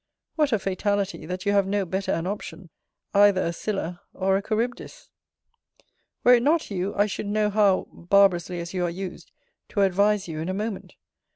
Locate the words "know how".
7.27-7.85